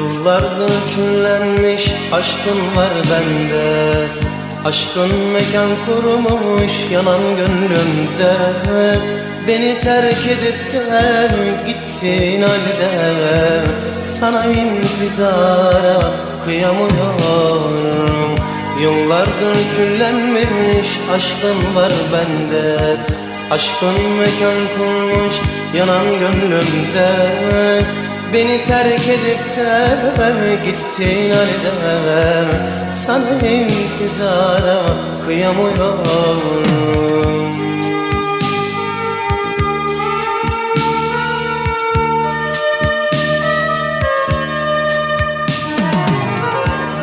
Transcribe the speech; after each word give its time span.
Yıllardır 0.00 0.72
küllenmiş 0.96 1.94
aşkın 2.12 2.76
var 2.76 2.92
bende. 3.10 4.06
Aşkın 4.64 5.18
mekan 5.32 5.70
kurmuş 5.86 6.72
yanan 6.92 7.20
gönlümde. 7.36 8.34
Beni 9.48 9.80
terk 9.80 10.26
edip 10.26 10.72
de 10.72 11.28
gittin 11.66 12.42
halde. 12.42 13.62
Sana 14.20 14.46
intizara 14.46 16.00
kıyamıyorum. 16.44 18.34
Yıllardır 18.82 19.56
küllenmemiş 19.76 20.88
aşkın 21.12 21.74
var 21.76 21.92
bende. 22.12 22.96
Aşkın 23.50 23.94
mekan 24.18 24.58
kurmuş 24.76 25.34
yanan 25.74 26.04
gönlümde 26.04 27.10
Beni 28.32 28.64
terk 28.64 29.08
edip 29.08 29.56
de 29.56 30.64
gittin 30.64 31.30
halde 31.30 32.46
Sana 33.06 33.48
intizara 33.48 34.82
kıyamıyorum. 35.26 36.64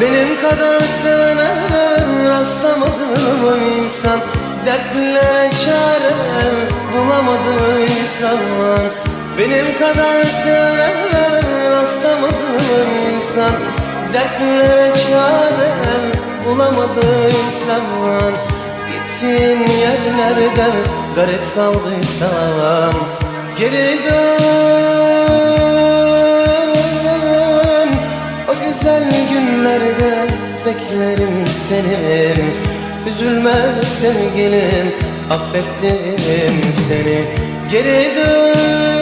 Benim 0.00 0.40
kadar 0.40 0.80
sevene 0.80 1.50
rastlamadım 2.28 3.62
insan. 3.84 4.20
Dertlere 4.66 5.50
çare 5.64 6.12
bulamadım 6.92 7.80
insan 8.00 8.38
Benim 9.38 9.78
kadar 9.78 10.24
sevene 10.24 11.42
rastlamadım 11.70 12.88
insan. 13.14 13.52
Dertlere 14.14 14.92
çare 14.94 15.70
bulamadım 16.44 17.32
insan 17.44 17.82
Gittiğin 18.92 19.60
yerlerde 19.80 20.68
garip 21.14 21.54
kaldıysam 21.54 22.94
Geri 23.58 23.98
dön. 24.04 24.36
O 28.48 28.52
güzel 28.64 29.04
günlerde 29.30 30.12
beklerim 30.66 31.44
seni. 31.68 32.34
Üzülme 33.06 33.54
sevgilim 34.00 34.88
affettim 35.30 36.72
seni. 36.88 37.18
Geri 37.72 38.16
dön 38.16 38.95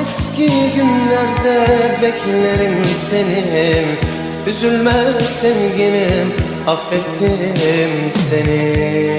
eski 0.00 0.50
günlerde 0.76 1.66
beklerim 2.02 2.84
seni. 3.10 3.84
Üzülme 4.46 4.92
sevgilim 5.20 6.32
affettim 6.66 8.10
seni 8.10 9.17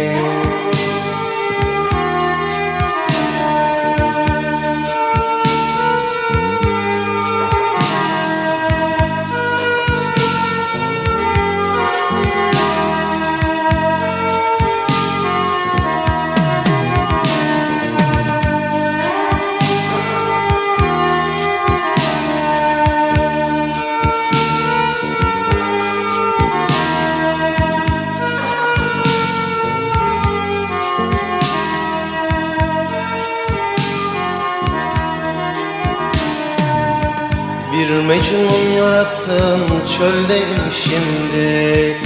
Bir 37.80 37.90
Mecnun 37.90 38.72
yarattın 38.78 39.62
çöldeyim 39.98 40.72
şimdi. 40.72 41.98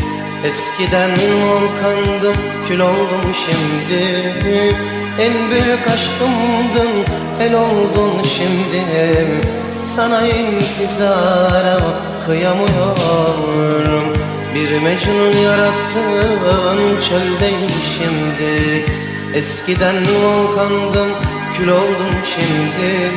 Eskiden 0.46 1.12
volkandım 1.12 2.36
kül 2.68 2.80
oldum 2.80 3.34
şimdi. 3.46 4.04
En 5.20 5.52
büyük 5.52 5.88
aşkımdın 5.88 6.92
el 7.40 7.54
oldun 7.54 8.24
şimdi. 8.24 8.84
Sana 9.96 10.28
intizara 10.28 11.78
kıyamıyorum. 12.26 14.14
Bir 14.56 14.82
Mecnun 14.82 15.42
yarattın 15.44 17.00
çöldeyim 17.10 17.72
şimdi. 17.98 18.86
Eskiden 19.36 19.96
volkandım 19.96 21.10
kül 21.58 21.68
oldum 21.68 22.16
şimdi. 22.24 23.14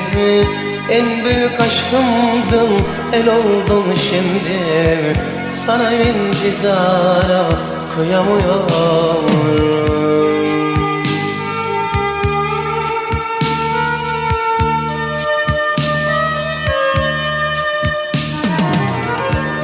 En 0.91 1.25
büyük 1.25 1.61
aşkımdın 1.61 2.73
el 3.13 3.29
oldun 3.29 3.85
şimdi. 4.11 5.17
Sana 5.67 5.93
intizara 5.93 7.49
kıyamıyorum. 7.95 9.27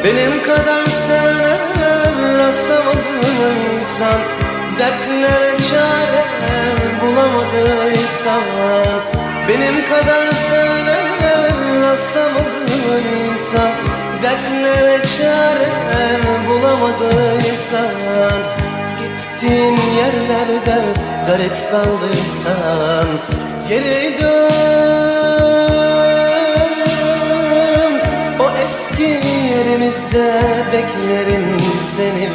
Benim 0.04 0.42
kadar 0.42 0.86
sevene 0.86 2.38
rastlamadım 2.38 3.60
insan 3.78 4.20
Dertlere 4.78 5.58
çare 5.70 6.01
Benim 9.52 9.74
kadar 9.84 10.26
sevene 10.48 11.00
rastlamadım 11.82 12.84
insan 13.28 13.72
Dertlere 14.22 14.98
çare 15.18 15.68
bulamadıysan 16.48 17.90
Gittiğin 18.98 19.78
yerlerde 19.96 20.78
garip 21.26 21.56
kaldıysan 21.70 23.08
Geri 23.68 24.20
dön. 24.20 24.42
O 28.40 28.46
eski 28.64 29.10
yerimizde 29.54 30.28
beklerim 30.66 31.46
seni 31.96 32.28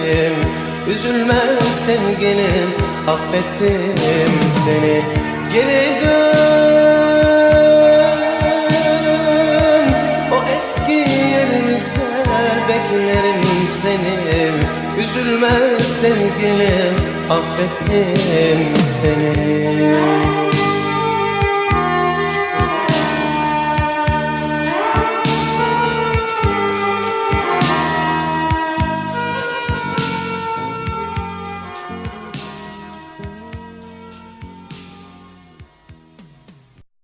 Üzülme 0.90 1.42
sevgilim 1.86 2.70
affettim 3.08 3.96
seni. 4.66 4.98
Geri 5.54 5.86
dön 6.06 6.67
Üzülme 15.18 15.80
sevgilim 15.80 16.96
affettim 17.30 18.84
seni 18.84 20.27